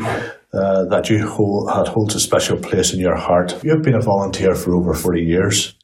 uh, 0.53 0.85
that 0.89 1.09
you 1.09 1.27
hold, 1.27 1.69
that 1.69 1.88
holds 1.88 2.15
a 2.15 2.19
special 2.19 2.57
place 2.57 2.93
in 2.93 3.00
your 3.00 3.17
heart. 3.17 3.62
You've 3.63 3.83
been 3.83 3.95
a 3.95 4.01
volunteer 4.01 4.55
for 4.55 4.74
over 4.75 4.93
40 4.93 5.21
years. 5.21 5.75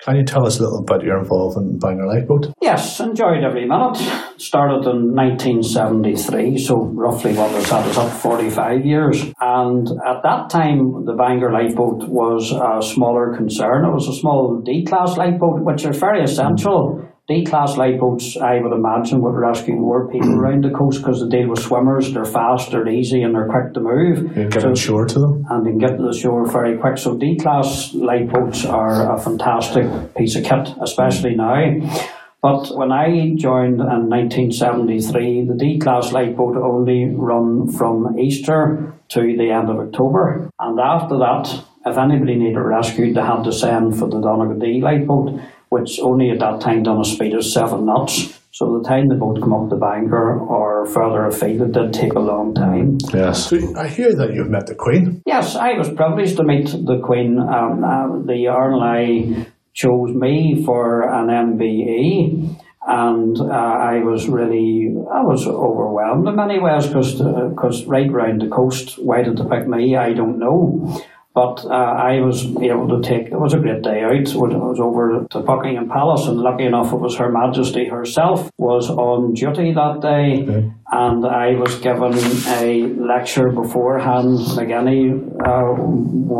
Can 0.00 0.14
you 0.14 0.24
tell 0.24 0.46
us 0.46 0.58
a 0.58 0.62
little 0.62 0.78
about 0.78 1.02
your 1.02 1.18
involvement 1.18 1.72
in 1.72 1.78
Bangor 1.80 2.06
Lifeboat? 2.06 2.52
Yes, 2.62 3.00
enjoyed 3.00 3.42
every 3.42 3.66
minute. 3.66 3.96
Started 4.36 4.88
in 4.88 5.12
1973, 5.12 6.56
so 6.56 6.84
roughly 6.94 7.34
what 7.34 7.52
was 7.52 7.68
that? 7.68 7.86
It's 7.88 7.98
up 7.98 8.12
45 8.12 8.86
years. 8.86 9.24
And 9.40 9.88
at 10.06 10.22
that 10.22 10.50
time, 10.50 11.04
the 11.04 11.14
Bangor 11.14 11.50
Lifeboat 11.50 12.08
was 12.08 12.52
a 12.52 12.80
smaller 12.80 13.36
concern. 13.36 13.86
It 13.86 13.92
was 13.92 14.06
a 14.06 14.14
small 14.20 14.60
D 14.64 14.84
class 14.84 15.16
lifeboat, 15.16 15.64
which 15.64 15.84
is 15.84 15.98
very 15.98 16.22
essential 16.22 17.04
D 17.28 17.44
class 17.44 17.76
lifeboats, 17.76 18.38
I 18.38 18.58
would 18.58 18.72
imagine, 18.72 19.20
would 19.20 19.34
rescue 19.34 19.74
more 19.74 20.08
people 20.08 20.30
hmm. 20.30 20.40
around 20.40 20.64
the 20.64 20.70
coast 20.70 21.02
because 21.02 21.20
they 21.20 21.40
deal 21.40 21.50
with 21.50 21.58
swimmers. 21.58 22.10
They're 22.14 22.24
fast, 22.24 22.70
they're 22.70 22.88
easy, 22.88 23.20
and 23.20 23.34
they're 23.34 23.48
quick 23.48 23.74
to 23.74 23.80
move. 23.80 24.22
You 24.22 24.28
can 24.28 24.48
get 24.48 24.62
so, 24.62 24.74
shore 24.74 25.04
to 25.04 25.18
them. 25.18 25.44
And 25.50 25.66
they 25.66 25.70
can 25.72 25.78
get 25.78 25.98
to 25.98 26.02
the 26.02 26.16
shore 26.18 26.50
very 26.50 26.78
quick. 26.78 26.96
So 26.96 27.18
D 27.18 27.36
class 27.36 27.92
lifeboats 27.92 28.64
are 28.64 29.14
a 29.14 29.18
fantastic 29.18 30.14
piece 30.16 30.36
of 30.36 30.44
kit, 30.44 30.74
especially 30.80 31.32
hmm. 31.32 31.36
now. 31.36 32.08
But 32.40 32.74
when 32.74 32.92
I 32.92 33.34
joined 33.34 33.80
in 33.80 34.08
1973, 34.08 35.48
the 35.48 35.54
D 35.54 35.78
class 35.78 36.12
lifeboat 36.12 36.56
only 36.56 37.12
run 37.14 37.70
from 37.70 38.18
Easter 38.18 38.94
to 39.08 39.20
the 39.20 39.50
end 39.50 39.68
of 39.68 39.76
October. 39.76 40.48
And 40.58 40.80
after 40.80 41.18
that, 41.18 41.62
if 41.84 41.98
anybody 41.98 42.36
needed 42.36 42.58
rescued, 42.58 43.16
they 43.16 43.20
had 43.20 43.42
to 43.44 43.52
send 43.52 43.98
for 43.98 44.08
the 44.08 44.16
Donaghadee 44.16 44.80
lifeboat 44.80 45.40
which 45.68 46.00
only 46.00 46.30
at 46.30 46.38
that 46.40 46.60
time 46.60 46.82
done 46.82 47.00
a 47.00 47.04
speed 47.04 47.34
of 47.34 47.44
seven 47.44 47.86
knots. 47.86 48.38
So 48.50 48.78
the 48.78 48.88
time 48.88 49.08
the 49.08 49.14
boat 49.14 49.40
come 49.40 49.52
up 49.52 49.70
the 49.70 49.76
Bangor 49.76 50.40
or 50.40 50.86
further 50.86 51.26
afield, 51.26 51.60
it 51.62 51.72
did 51.72 51.92
take 51.92 52.14
a 52.14 52.20
long 52.20 52.54
time. 52.54 52.98
Yes. 53.12 53.50
So 53.50 53.56
I 53.76 53.86
hear 53.88 54.14
that 54.14 54.34
you've 54.34 54.50
met 54.50 54.66
the 54.66 54.74
Queen. 54.74 55.22
Yes, 55.26 55.54
I 55.54 55.74
was 55.74 55.92
privileged 55.92 56.36
to 56.38 56.44
meet 56.44 56.66
the 56.66 56.98
Queen. 57.04 57.38
Um, 57.38 57.84
uh, 57.84 58.18
the 58.18 58.48
RNLI 58.50 59.46
chose 59.74 60.12
me 60.12 60.64
for 60.64 61.02
an 61.02 61.28
MBE 61.28 62.58
and 62.88 63.38
uh, 63.38 63.44
I 63.44 64.00
was 64.00 64.28
really 64.28 64.88
I 65.12 65.20
was 65.20 65.46
overwhelmed 65.46 66.26
in 66.26 66.34
many 66.34 66.58
ways 66.58 66.86
because 66.86 67.12
because 67.12 67.84
uh, 67.84 67.86
right 67.86 68.10
round 68.10 68.40
the 68.40 68.48
coast, 68.48 68.98
why 68.98 69.22
did 69.22 69.36
they 69.36 69.44
pick 69.44 69.68
me? 69.68 69.94
I 69.94 70.14
don't 70.14 70.38
know. 70.38 71.00
But 71.38 71.64
uh, 71.66 71.92
I 72.10 72.18
was 72.18 72.46
able 72.46 72.88
to 72.88 73.00
take, 73.00 73.28
it 73.28 73.38
was 73.38 73.54
a 73.54 73.60
great 73.60 73.82
day 73.82 74.02
out. 74.02 74.26
So 74.26 74.44
I 74.44 74.56
was 74.56 74.80
over 74.80 75.24
to 75.30 75.38
Buckingham 75.38 75.88
Palace, 75.88 76.26
and 76.26 76.36
lucky 76.40 76.64
enough, 76.64 76.92
it 76.92 76.98
was 76.98 77.14
Her 77.14 77.30
Majesty 77.30 77.86
herself 77.86 78.50
was 78.58 78.90
on 78.90 79.34
duty 79.34 79.72
that 79.72 80.00
day. 80.00 80.42
Okay. 80.42 80.72
And 80.90 81.24
I 81.24 81.54
was 81.54 81.78
given 81.78 82.12
a 82.60 82.88
lecture 83.12 83.50
beforehand, 83.50 84.40
like 84.56 84.70
any 84.70 85.12
uh, 85.12 85.74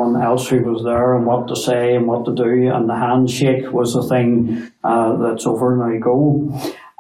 one 0.00 0.20
else 0.20 0.48
who 0.48 0.64
was 0.64 0.82
there, 0.82 1.14
and 1.14 1.24
what 1.26 1.46
to 1.46 1.54
say 1.54 1.94
and 1.94 2.08
what 2.08 2.24
to 2.24 2.34
do. 2.34 2.68
And 2.74 2.88
the 2.88 2.96
handshake 2.96 3.70
was 3.70 3.94
the 3.94 4.02
thing 4.02 4.68
uh, 4.82 5.16
that's 5.22 5.46
over 5.46 5.76
now 5.76 5.96
go. 6.00 6.50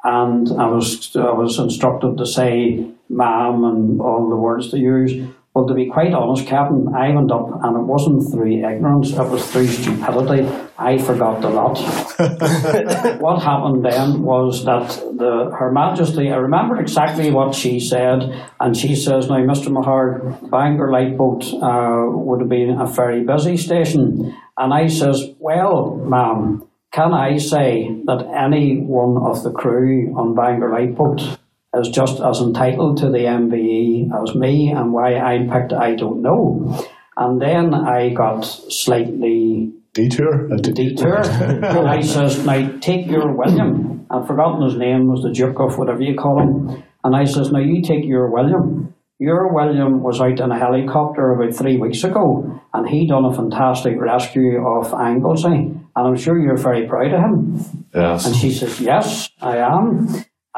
And 0.04 0.46
I 0.52 0.66
was 0.68 1.16
I 1.16 1.32
was 1.32 1.58
instructed 1.58 2.16
to 2.18 2.26
say 2.26 2.86
ma'am 3.08 3.64
and 3.64 4.00
all 4.00 4.28
the 4.28 4.36
words 4.36 4.70
to 4.70 4.78
use. 4.78 5.28
Well, 5.58 5.66
to 5.66 5.74
be 5.74 5.86
quite 5.86 6.14
honest, 6.14 6.46
Captain, 6.46 6.86
I 6.94 7.12
went 7.12 7.32
up 7.32 7.48
and 7.64 7.76
it 7.76 7.82
wasn't 7.82 8.30
through 8.30 8.64
ignorance, 8.64 9.10
it 9.10 9.28
was 9.28 9.44
through 9.50 9.66
stupidity. 9.66 10.46
I 10.78 10.98
forgot 10.98 11.42
a 11.42 11.48
lot. 11.48 11.78
what 13.20 13.42
happened 13.42 13.84
then 13.84 14.22
was 14.22 14.64
that 14.66 14.88
the 15.18 15.50
Her 15.58 15.72
Majesty, 15.72 16.30
I 16.30 16.36
remember 16.36 16.80
exactly 16.80 17.32
what 17.32 17.56
she 17.56 17.80
said, 17.80 18.20
and 18.60 18.76
she 18.76 18.94
says, 18.94 19.28
Now, 19.28 19.38
Mr. 19.38 19.66
Meharg, 19.66 20.48
Bangor 20.48 20.92
Lifeboat 20.92 21.52
uh, 21.60 22.06
would 22.06 22.38
have 22.38 22.48
been 22.48 22.80
a 22.80 22.86
very 22.86 23.24
busy 23.24 23.56
station. 23.56 24.32
And 24.56 24.72
I 24.72 24.86
says, 24.86 25.24
Well, 25.40 25.96
ma'am, 25.96 26.68
can 26.92 27.12
I 27.12 27.38
say 27.38 28.00
that 28.04 28.24
any 28.32 28.78
one 28.78 29.20
of 29.28 29.42
the 29.42 29.50
crew 29.50 30.14
on 30.16 30.36
Bangor 30.36 30.70
Lifeboat 30.70 31.36
is 31.76 31.88
just 31.88 32.20
as 32.20 32.40
entitled 32.40 32.98
to 32.98 33.10
the 33.10 33.18
MBE 33.18 34.10
as 34.22 34.34
me, 34.34 34.70
and 34.70 34.92
why 34.92 35.18
I 35.18 35.46
picked 35.50 35.72
I 35.72 35.94
don't 35.94 36.22
know. 36.22 36.86
And 37.16 37.40
then 37.40 37.74
I 37.74 38.10
got 38.10 38.42
slightly 38.42 39.72
detour. 39.92 40.48
Detour. 40.56 41.20
and 41.20 41.88
I 41.88 42.00
says, 42.00 42.44
now 42.46 42.78
take 42.80 43.06
your 43.06 43.32
William. 43.36 44.06
I've 44.10 44.26
forgotten 44.26 44.62
his 44.62 44.76
name, 44.76 45.08
was 45.08 45.22
the 45.22 45.32
Duke 45.32 45.58
of 45.60 45.76
whatever 45.78 46.00
you 46.00 46.14
call 46.16 46.40
him. 46.40 46.82
And 47.04 47.14
I 47.16 47.24
says, 47.24 47.50
now 47.50 47.58
you 47.58 47.82
take 47.82 48.04
your 48.04 48.30
William. 48.30 48.94
Your 49.18 49.52
William 49.52 50.00
was 50.02 50.20
out 50.20 50.38
in 50.38 50.52
a 50.52 50.58
helicopter 50.58 51.32
about 51.32 51.52
three 51.52 51.76
weeks 51.76 52.04
ago, 52.04 52.60
and 52.72 52.88
he 52.88 53.08
done 53.08 53.24
a 53.24 53.34
fantastic 53.34 54.00
rescue 54.00 54.64
of 54.64 54.94
Anglesey. 54.94 55.48
And 55.48 55.82
I'm 55.96 56.16
sure 56.16 56.38
you're 56.38 56.56
very 56.56 56.86
proud 56.86 57.12
of 57.12 57.20
him. 57.20 57.86
Yes. 57.92 58.26
And 58.26 58.36
she 58.36 58.52
says, 58.52 58.80
yes, 58.80 59.28
I 59.42 59.56
am. 59.56 60.06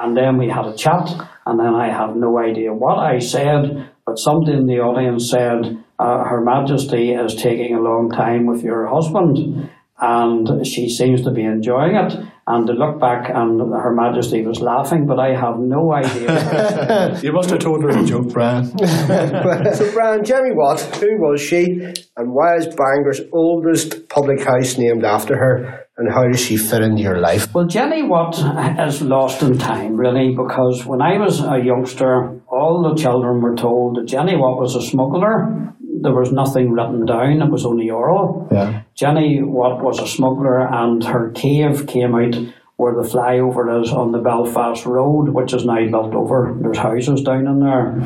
And 0.00 0.16
then 0.16 0.38
we 0.38 0.49
had 0.49 0.64
a 0.64 0.75
chat, 0.75 1.11
and 1.45 1.61
then 1.61 1.75
I 1.75 1.88
have 1.90 2.16
no 2.16 2.38
idea 2.38 2.73
what 2.73 2.99
I 2.99 3.19
said, 3.19 3.90
but 4.07 4.19
somebody 4.19 4.57
in 4.57 4.66
the 4.66 4.80
audience 4.80 5.30
said, 5.30 5.85
uh, 5.99 6.25
Her 6.25 6.42
Majesty 6.42 7.12
is 7.12 7.35
taking 7.35 7.75
a 7.75 7.80
long 7.80 8.11
time 8.11 8.47
with 8.47 8.62
your 8.62 8.87
husband, 8.87 9.69
and 10.00 10.66
she 10.66 10.88
seems 10.88 11.23
to 11.25 11.30
be 11.30 11.45
enjoying 11.45 11.97
it. 11.97 12.14
And 12.47 12.66
to 12.66 12.73
look 12.73 12.99
back, 12.99 13.28
and 13.28 13.61
Her 13.61 13.95
Majesty 13.95 14.42
was 14.42 14.61
laughing, 14.61 15.07
but 15.07 15.21
I 15.21 15.35
have 15.38 15.59
no 15.59 15.92
idea. 15.92 17.21
you 17.23 17.33
must 17.33 17.50
have 17.50 17.59
told 17.59 17.83
her 17.83 17.90
a 17.90 18.02
joke, 18.02 18.33
Brian. 18.33 18.64
so, 18.78 19.92
Brian, 19.92 20.25
Jenny 20.25 20.52
Watt, 20.54 20.80
who 20.97 21.19
was 21.21 21.42
she, 21.42 21.62
and 22.16 22.33
why 22.33 22.57
is 22.57 22.66
Bangor's 22.66 23.21
oldest 23.33 24.09
public 24.09 24.40
house 24.42 24.78
named 24.78 25.04
after 25.04 25.37
her? 25.37 25.79
And 26.00 26.11
how 26.11 26.26
does 26.26 26.40
she 26.40 26.57
fit 26.57 26.83
into 26.83 27.02
your 27.02 27.19
life? 27.19 27.54
Well, 27.54 27.66
Jenny 27.66 28.02
Watt 28.02 28.38
is 28.88 29.02
lost 29.02 29.42
in 29.42 29.59
time, 29.59 29.97
really, 29.97 30.35
because 30.35 30.87
when 30.87 31.02
I 31.02 31.19
was 31.19 31.40
a 31.40 31.59
youngster, 31.62 32.40
all 32.49 32.83
the 32.83 33.00
children 33.00 33.42
were 33.42 33.54
told 33.54 33.97
that 33.97 34.07
Jenny 34.07 34.35
Watt 34.35 34.59
was 34.59 34.75
a 34.75 34.80
smuggler. 34.80 35.75
There 36.02 36.14
was 36.14 36.33
nothing 36.33 36.73
written 36.73 37.04
down, 37.04 37.42
it 37.42 37.50
was 37.50 37.66
only 37.66 37.90
oral. 37.90 38.49
Yeah. 38.50 38.83
Jenny 38.95 39.42
Watt 39.42 39.83
was 39.83 40.00
a 40.00 40.07
smuggler, 40.07 40.66
and 40.66 41.04
her 41.04 41.33
cave 41.33 41.87
came 41.87 42.14
out 42.14 42.35
where 42.76 42.95
the 42.95 43.07
flyover 43.07 43.83
is 43.83 43.92
on 43.92 44.12
the 44.12 44.21
Belfast 44.21 44.87
Road, 44.87 45.28
which 45.28 45.52
is 45.52 45.66
now 45.66 45.87
built 45.90 46.14
over. 46.14 46.57
There's 46.62 46.78
houses 46.78 47.21
down 47.21 47.47
in 47.47 47.61
there. 47.61 48.02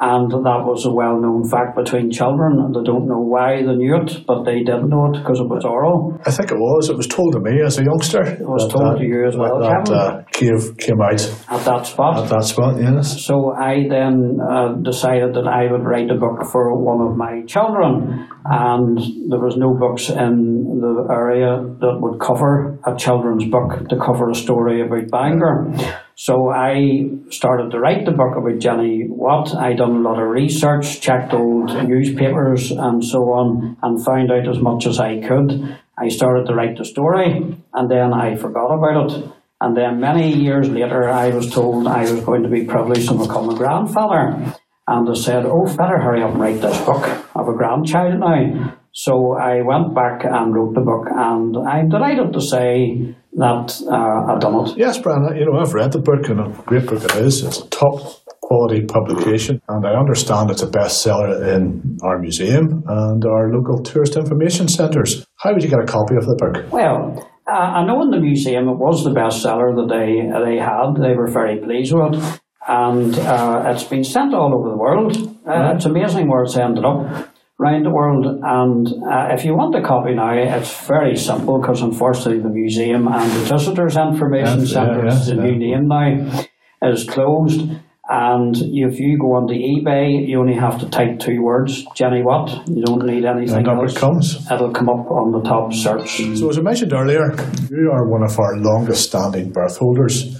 And 0.00 0.28
that 0.28 0.60
was 0.66 0.84
a 0.86 0.92
well 0.92 1.20
known 1.20 1.48
fact 1.48 1.76
between 1.76 2.10
children. 2.10 2.72
They 2.74 2.82
don't 2.82 3.06
know 3.06 3.20
why 3.20 3.62
they 3.62 3.76
knew 3.76 3.94
it, 3.94 4.26
but 4.26 4.42
they 4.42 4.58
didn't 4.66 4.88
know 4.88 5.06
it 5.14 5.22
because 5.22 5.38
it 5.38 5.46
was 5.46 5.64
oral. 5.64 6.18
I 6.26 6.32
think 6.32 6.50
it 6.50 6.58
was. 6.58 6.90
It 6.90 6.96
was 6.96 7.06
told 7.06 7.32
to 7.34 7.40
me 7.40 7.62
as 7.62 7.78
a 7.78 7.84
youngster. 7.84 8.22
It 8.22 8.42
was 8.42 8.66
told 8.66 8.96
that, 8.96 8.98
to 8.98 9.04
you 9.06 9.24
as 9.24 9.36
well, 9.36 9.60
that, 9.60 9.86
that 9.86 9.94
uh, 9.94 10.22
cave 10.32 10.76
came 10.78 11.00
out. 11.00 11.22
At 11.46 11.64
that 11.64 11.86
spot. 11.86 12.24
At 12.24 12.28
that 12.28 12.42
spot, 12.42 12.74
yes. 12.80 13.22
So 13.24 13.54
I 13.54 13.86
then 13.88 14.38
uh, 14.42 14.74
decided 14.82 15.34
that 15.34 15.46
I 15.46 15.70
would 15.70 15.86
write 15.86 16.10
a 16.10 16.18
book 16.18 16.42
for 16.50 16.74
one 16.74 17.00
of 17.06 17.16
my 17.16 17.46
children. 17.46 18.28
And 18.46 18.98
there 19.30 19.40
was 19.40 19.56
no 19.56 19.72
books 19.72 20.10
in 20.10 20.80
the 20.80 21.06
area 21.10 21.64
that 21.80 21.98
would 22.00 22.20
cover 22.20 22.78
a 22.84 22.94
children's 22.94 23.46
book 23.46 23.88
to 23.88 23.96
cover 23.96 24.28
a 24.28 24.34
story 24.34 24.82
about 24.82 25.10
Bangor. 25.10 25.72
So 26.14 26.50
I 26.50 27.08
started 27.30 27.70
to 27.70 27.80
write 27.80 28.04
the 28.04 28.12
book 28.12 28.36
about 28.36 28.58
Jenny 28.58 29.06
Watt. 29.08 29.54
I 29.54 29.72
done 29.72 29.96
a 29.96 30.00
lot 30.00 30.20
of 30.20 30.28
research, 30.28 31.00
checked 31.00 31.32
old 31.32 31.72
newspapers 31.88 32.70
and 32.70 33.02
so 33.02 33.18
on, 33.32 33.78
and 33.82 34.04
found 34.04 34.30
out 34.30 34.46
as 34.46 34.60
much 34.60 34.86
as 34.86 35.00
I 35.00 35.20
could. 35.26 35.78
I 35.96 36.08
started 36.08 36.46
to 36.46 36.54
write 36.54 36.76
the 36.76 36.84
story, 36.84 37.56
and 37.72 37.90
then 37.90 38.12
I 38.12 38.36
forgot 38.36 38.74
about 38.74 39.10
it. 39.10 39.32
And 39.60 39.76
then 39.76 40.00
many 40.00 40.34
years 40.34 40.68
later, 40.68 41.08
I 41.08 41.30
was 41.30 41.50
told 41.50 41.86
I 41.86 42.02
was 42.02 42.20
going 42.20 42.42
to 42.42 42.50
be 42.50 42.64
privileged 42.64 43.08
to 43.08 43.14
become 43.14 43.48
a 43.48 43.54
grandfather. 43.54 44.54
And 44.86 45.08
they 45.08 45.18
said, 45.18 45.44
Oh, 45.46 45.64
better 45.76 45.98
hurry 45.98 46.22
up 46.22 46.32
and 46.32 46.40
write 46.40 46.60
this 46.60 46.78
book. 46.84 47.02
I 47.04 47.38
have 47.38 47.48
a 47.48 47.56
grandchild 47.56 48.20
now. 48.20 48.76
So 48.92 49.36
I 49.36 49.62
went 49.62 49.94
back 49.94 50.24
and 50.24 50.54
wrote 50.54 50.74
the 50.74 50.80
book, 50.80 51.08
and 51.10 51.56
I'm 51.56 51.88
delighted 51.88 52.32
to 52.32 52.40
say 52.40 53.16
that 53.32 53.82
uh, 53.90 54.32
I've 54.32 54.40
done 54.40 54.68
it. 54.68 54.76
Yes, 54.76 54.98
Brian, 54.98 55.36
you 55.36 55.46
know, 55.46 55.58
I've 55.58 55.74
read 55.74 55.90
the 55.90 55.98
book, 55.98 56.28
and 56.28 56.38
a 56.38 56.62
great 56.62 56.86
book 56.86 57.02
it 57.02 57.16
is. 57.16 57.42
It's 57.42 57.58
a 57.58 57.68
top 57.70 57.98
quality 58.40 58.84
publication, 58.84 59.60
and 59.68 59.84
I 59.84 59.98
understand 59.98 60.50
it's 60.50 60.62
a 60.62 60.68
bestseller 60.68 61.56
in 61.56 61.98
our 62.04 62.20
museum 62.20 62.84
and 62.86 63.24
our 63.24 63.52
local 63.52 63.82
tourist 63.82 64.16
information 64.16 64.68
centres. 64.68 65.26
How 65.38 65.52
would 65.52 65.64
you 65.64 65.70
get 65.70 65.80
a 65.80 65.86
copy 65.86 66.14
of 66.14 66.26
the 66.26 66.36
book? 66.36 66.70
Well, 66.70 67.28
uh, 67.50 67.52
I 67.52 67.84
know 67.84 68.00
in 68.02 68.10
the 68.10 68.20
museum 68.20 68.68
it 68.68 68.78
was 68.78 69.02
the 69.02 69.10
bestseller 69.10 69.74
that 69.74 69.88
they 69.90 70.22
they 70.44 70.58
had. 70.58 70.94
They 70.94 71.16
were 71.16 71.26
very 71.30 71.58
pleased 71.58 71.92
with 71.92 72.14
it, 72.14 72.40
and 72.66 73.18
uh, 73.18 73.64
it's 73.66 73.84
been 73.84 74.04
sent 74.04 74.34
all 74.34 74.54
over 74.54 74.70
the 74.70 74.76
world. 74.76 75.16
Uh, 75.46 75.74
it's 75.74 75.84
amazing 75.84 76.28
where 76.28 76.42
it's 76.44 76.56
ended 76.56 76.84
up 76.84 77.28
around 77.60 77.84
the 77.84 77.90
world. 77.90 78.26
And 78.42 78.86
uh, 78.88 79.28
if 79.34 79.44
you 79.44 79.54
want 79.54 79.74
a 79.76 79.82
copy 79.82 80.14
now, 80.14 80.32
it's 80.32 80.86
very 80.86 81.16
simple 81.16 81.60
because 81.60 81.82
unfortunately 81.82 82.40
the 82.42 82.48
museum 82.48 83.06
and 83.08 83.30
the 83.30 83.44
visitors 83.56 83.96
information 83.96 84.66
centre, 84.66 85.04
yeah, 85.06 85.12
yeah, 85.14 85.24
the 85.24 85.34
yeah. 85.36 85.42
new 85.42 85.56
name 85.58 85.88
now, 85.88 86.44
is 86.82 87.04
closed. 87.08 87.70
And 88.06 88.54
if 88.56 89.00
you 89.00 89.18
go 89.18 89.32
onto 89.32 89.54
eBay, 89.54 90.28
you 90.28 90.38
only 90.38 90.52
have 90.54 90.78
to 90.80 90.88
type 90.90 91.18
two 91.20 91.40
words, 91.42 91.86
Jenny 91.94 92.22
Watt. 92.22 92.68
You 92.68 92.82
don't 92.84 93.04
need 93.06 93.24
anything 93.24 93.56
And 93.58 93.68
up 93.68 93.78
else. 93.78 93.96
it 93.96 93.98
comes. 93.98 94.50
It'll 94.50 94.72
come 94.72 94.90
up 94.90 95.10
on 95.10 95.32
the 95.32 95.40
top 95.40 95.72
search. 95.72 96.18
So, 96.38 96.50
as 96.50 96.58
I 96.58 96.60
mentioned 96.60 96.92
earlier, 96.92 97.34
you 97.70 97.90
are 97.90 98.06
one 98.06 98.22
of 98.22 98.38
our 98.38 98.58
longest 98.58 99.08
standing 99.08 99.52
berth 99.52 99.78
holders, 99.78 100.36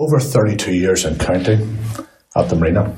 over 0.00 0.18
32 0.18 0.72
years 0.74 1.04
and 1.04 1.20
counting 1.20 1.78
at 2.34 2.48
the 2.48 2.56
marina. 2.56 2.96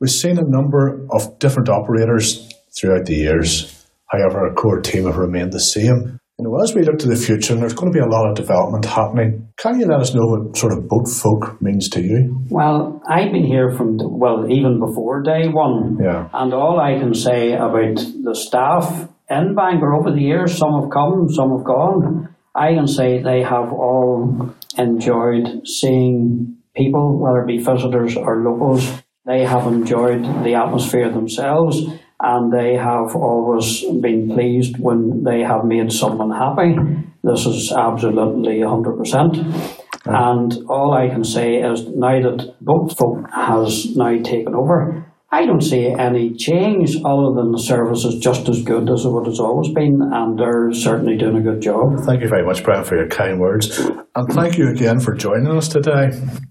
We've 0.00 0.10
seen 0.10 0.38
a 0.38 0.46
number 0.46 1.04
of 1.10 1.38
different 1.40 1.68
operators 1.68 2.48
throughout 2.78 3.06
the 3.06 3.14
years. 3.14 3.84
However, 4.06 4.46
our 4.46 4.54
core 4.54 4.80
team 4.80 5.06
have 5.06 5.16
remained 5.16 5.52
the 5.52 5.60
same. 5.60 6.20
You 6.38 6.44
know, 6.44 6.62
as 6.62 6.74
we 6.74 6.82
look 6.82 6.98
to 6.98 7.08
the 7.08 7.16
future, 7.16 7.54
and 7.54 7.62
there's 7.62 7.72
going 7.72 7.90
to 7.90 7.96
be 7.96 8.04
a 8.04 8.06
lot 8.06 8.28
of 8.28 8.36
development 8.36 8.84
happening, 8.84 9.48
can 9.56 9.80
you 9.80 9.86
let 9.86 10.00
us 10.00 10.14
know 10.14 10.26
what 10.26 10.56
sort 10.56 10.74
of 10.74 10.86
boat 10.86 11.08
folk 11.08 11.60
means 11.62 11.88
to 11.88 12.02
you? 12.02 12.44
Well, 12.50 13.02
I've 13.08 13.32
been 13.32 13.46
here 13.46 13.74
from, 13.74 13.96
the, 13.96 14.06
well, 14.06 14.46
even 14.50 14.78
before 14.78 15.22
day 15.22 15.48
one. 15.48 15.98
Yeah. 15.98 16.28
And 16.34 16.52
all 16.52 16.78
I 16.78 16.98
can 17.00 17.14
say 17.14 17.54
about 17.54 17.96
the 17.96 18.34
staff 18.34 19.08
in 19.30 19.54
Bangor 19.54 19.94
over 19.94 20.12
the 20.12 20.20
years, 20.20 20.54
some 20.56 20.78
have 20.78 20.90
come, 20.92 21.26
some 21.30 21.56
have 21.56 21.64
gone. 21.64 22.34
I 22.54 22.74
can 22.74 22.86
say 22.86 23.22
they 23.22 23.42
have 23.42 23.72
all 23.72 24.54
enjoyed 24.78 25.66
seeing 25.66 26.56
people, 26.74 27.18
whether 27.18 27.42
it 27.42 27.46
be 27.46 27.58
visitors 27.58 28.16
or 28.16 28.42
locals. 28.42 29.02
They 29.24 29.44
have 29.44 29.66
enjoyed 29.66 30.22
the 30.44 30.54
atmosphere 30.54 31.10
themselves 31.10 31.82
and 32.20 32.52
they 32.52 32.74
have 32.74 33.14
always 33.14 33.82
been 34.00 34.30
pleased 34.30 34.78
when 34.78 35.24
they 35.24 35.40
have 35.42 35.64
made 35.64 35.92
someone 35.92 36.30
happy. 36.30 36.76
This 37.22 37.44
is 37.46 37.72
absolutely 37.72 38.58
100%. 38.58 39.82
And 40.06 40.64
all 40.68 40.92
I 40.92 41.08
can 41.08 41.24
say 41.24 41.56
is 41.56 41.88
now 41.88 42.20
that 42.22 42.54
Boatfolk 42.60 43.28
has 43.32 43.96
now 43.96 44.16
taken 44.22 44.54
over, 44.54 45.04
I 45.32 45.44
don't 45.44 45.60
see 45.60 45.88
any 45.88 46.34
change 46.34 46.96
other 47.04 47.34
than 47.34 47.50
the 47.50 47.58
service 47.58 48.04
is 48.04 48.20
just 48.22 48.48
as 48.48 48.62
good 48.62 48.88
as 48.88 49.04
what 49.06 49.26
it's 49.26 49.40
always 49.40 49.72
been, 49.72 50.00
and 50.00 50.38
they're 50.38 50.72
certainly 50.72 51.16
doing 51.16 51.36
a 51.36 51.42
good 51.42 51.60
job. 51.60 51.98
Thank 52.06 52.22
you 52.22 52.28
very 52.28 52.46
much, 52.46 52.62
Brian, 52.62 52.84
for 52.84 52.96
your 52.96 53.08
kind 53.08 53.40
words. 53.40 53.80
And 54.14 54.32
thank 54.32 54.56
you 54.56 54.70
again 54.70 55.00
for 55.00 55.14
joining 55.14 55.48
us 55.48 55.68
today. 55.68 56.10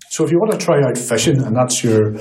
So, 0.09 0.25
if 0.25 0.31
you 0.31 0.39
want 0.39 0.51
to 0.51 0.57
try 0.57 0.83
out 0.83 0.97
fishing, 0.97 1.41
and 1.41 1.55
that's 1.55 1.85
your 1.85 2.15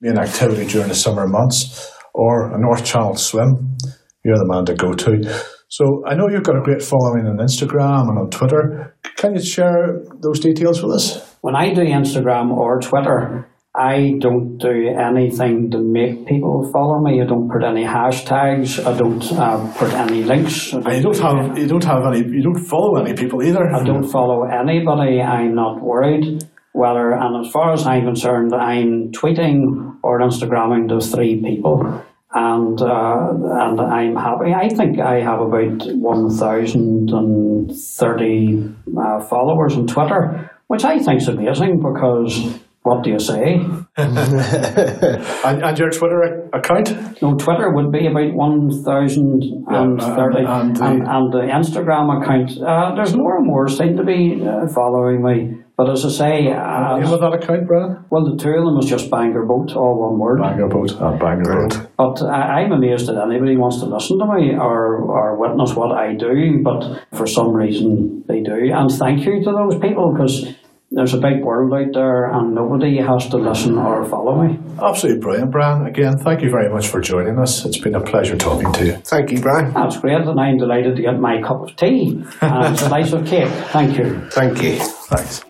main 0.00 0.18
activity 0.18 0.66
during 0.66 0.88
the 0.88 0.94
summer 0.94 1.26
months, 1.28 1.92
or 2.14 2.54
a 2.54 2.58
North 2.58 2.86
Channel 2.86 3.16
swim, 3.16 3.76
you're 4.24 4.38
the 4.38 4.48
man 4.48 4.64
to 4.64 4.74
go 4.74 4.94
to. 4.94 5.44
So, 5.68 6.02
I 6.06 6.14
know 6.14 6.28
you've 6.30 6.42
got 6.42 6.56
a 6.56 6.62
great 6.62 6.82
following 6.82 7.26
on 7.26 7.36
Instagram 7.36 8.08
and 8.08 8.18
on 8.18 8.30
Twitter. 8.30 8.96
Can 9.16 9.34
you 9.34 9.42
share 9.42 10.02
those 10.22 10.40
details 10.40 10.82
with 10.82 10.94
us? 10.94 11.36
When 11.42 11.54
I 11.54 11.74
do 11.74 11.82
Instagram 11.82 12.56
or 12.56 12.80
Twitter, 12.80 13.46
I 13.78 14.14
don't 14.18 14.58
do 14.58 14.88
anything 14.88 15.70
to 15.70 15.78
make 15.78 16.26
people 16.26 16.68
follow 16.72 17.00
me. 17.00 17.22
I 17.22 17.26
don't 17.26 17.48
put 17.48 17.62
any 17.62 17.84
hashtags. 17.84 18.84
I 18.84 18.98
don't 18.98 19.22
uh, 19.32 19.72
put 19.78 19.92
any 19.92 20.24
links. 20.24 20.74
I 20.74 20.78
And 20.78 20.96
you 20.96 21.02
don't 21.02 21.18
have 21.18 21.58
you 21.58 21.68
don't 21.68 21.84
have 21.84 22.04
any 22.06 22.18
you 22.28 22.42
don't 22.42 22.64
follow 22.64 22.96
any 22.96 23.14
people 23.14 23.40
either. 23.40 23.72
I 23.72 23.84
don't 23.84 24.08
follow 24.08 24.42
anybody. 24.42 25.22
I'm 25.22 25.54
not 25.54 25.80
worried 25.80 26.44
whether, 26.72 27.12
and 27.12 27.44
as 27.44 27.52
far 27.52 27.72
as 27.72 27.86
I'm 27.86 28.04
concerned, 28.04 28.54
I'm 28.54 29.10
tweeting 29.12 29.96
or 30.02 30.20
Instagramming 30.20 30.88
to 30.88 31.00
three 31.00 31.40
people, 31.40 32.04
and 32.32 32.80
uh, 32.80 33.28
and 33.64 33.80
I'm 33.80 34.16
happy. 34.16 34.54
I 34.54 34.68
think 34.68 35.00
I 35.00 35.20
have 35.20 35.40
about 35.40 35.86
one 35.94 36.30
thousand 36.30 37.10
and 37.10 37.72
thirty 37.76 38.74
uh, 38.96 39.20
followers 39.20 39.76
on 39.76 39.86
Twitter, 39.86 40.50
which 40.66 40.84
I 40.84 40.98
think 40.98 41.20
is 41.22 41.28
amazing 41.28 41.80
because. 41.80 42.58
What 42.88 43.04
do 43.04 43.10
you 43.10 43.18
say? 43.18 43.60
And, 43.98 44.16
and 45.62 45.78
your 45.78 45.90
Twitter 45.90 46.48
account? 46.54 47.20
No, 47.20 47.34
Twitter 47.36 47.70
would 47.70 47.92
be 47.92 48.06
about 48.06 48.32
1,030. 48.32 49.64
Yeah, 49.70 49.82
and- 49.82 50.00
and, 50.00 50.80
and 50.80 50.80
and, 50.80 51.32
the- 51.32 51.38
the 51.38 51.52
Instagram 51.52 52.22
account, 52.22 52.50
uh, 52.62 52.94
there's 52.94 53.14
more 53.14 53.36
and 53.36 53.46
more 53.46 53.68
seem 53.68 53.96
to 53.98 54.04
be 54.04 54.42
uh, 54.42 54.66
following 54.74 55.22
me. 55.22 55.62
But 55.76 55.90
as 55.90 56.04
I 56.04 56.08
say, 56.08 56.42
Name 56.44 56.56
uh, 56.56 57.12
of 57.14 57.20
that 57.20 57.34
account, 57.34 57.66
Brian? 57.68 58.04
well, 58.10 58.24
the 58.24 58.36
two 58.42 58.50
of 58.50 58.64
them 58.64 58.78
is 58.78 58.86
just 58.86 59.10
Bangor 59.10 59.44
Boat, 59.44 59.76
all 59.76 60.00
one 60.10 60.18
word. 60.18 60.40
Bangor 60.40 60.66
Boat 60.68 60.90
and 60.92 61.20
Bangor 61.20 61.68
Boat. 61.68 61.88
But 61.96 62.22
I, 62.26 62.62
I'm 62.62 62.72
amazed 62.72 63.06
that 63.06 63.16
anybody 63.22 63.56
wants 63.56 63.78
to 63.80 63.86
listen 63.86 64.18
to 64.18 64.26
me 64.26 64.56
or, 64.56 64.96
or 65.02 65.36
witness 65.38 65.74
what 65.76 65.92
I 65.92 66.14
do, 66.14 66.62
but 66.64 67.04
for 67.14 67.26
some 67.28 67.52
reason 67.52 68.24
they 68.26 68.40
do. 68.40 68.72
And 68.74 68.90
thank 68.90 69.24
you 69.24 69.44
to 69.44 69.52
those 69.52 69.78
people 69.78 70.12
because 70.12 70.52
there's 70.90 71.12
a 71.12 71.18
big 71.18 71.42
world 71.42 71.72
out 71.74 71.92
there 71.92 72.30
and 72.32 72.54
nobody 72.54 72.96
has 72.96 73.28
to 73.28 73.36
listen 73.36 73.76
or 73.76 74.04
follow 74.08 74.42
me. 74.42 74.58
Absolutely 74.80 75.20
brilliant, 75.20 75.50
Brian. 75.50 75.84
Again, 75.86 76.16
thank 76.18 76.40
you 76.42 76.50
very 76.50 76.70
much 76.70 76.88
for 76.88 77.00
joining 77.00 77.38
us. 77.38 77.64
It's 77.66 77.78
been 77.78 77.94
a 77.94 78.00
pleasure 78.00 78.36
talking 78.36 78.72
to 78.72 78.86
you. 78.86 78.92
Thank 79.04 79.30
you, 79.30 79.40
Brian. 79.40 79.72
That's 79.74 79.98
great, 79.98 80.20
and 80.22 80.40
I'm 80.40 80.56
delighted 80.56 80.96
to 80.96 81.02
get 81.02 81.20
my 81.20 81.42
cup 81.42 81.62
of 81.62 81.76
tea 81.76 82.24
and 82.40 82.74
a 82.74 82.76
slice 82.78 83.12
of 83.12 83.26
cake. 83.34 83.48
Thank 83.70 83.98
you. 83.98 84.20
Thank 84.30 84.62
you. 84.62 84.78
Thanks. 84.78 85.44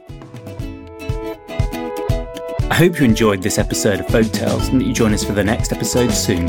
I 2.70 2.74
hope 2.74 2.98
you 2.98 3.04
enjoyed 3.04 3.42
this 3.42 3.58
episode 3.58 4.00
of 4.00 4.08
Folk 4.08 4.30
Tales 4.32 4.68
and 4.68 4.80
that 4.80 4.86
you 4.86 4.92
join 4.92 5.12
us 5.12 5.24
for 5.24 5.32
the 5.32 5.44
next 5.44 5.72
episode 5.72 6.10
soon. 6.10 6.48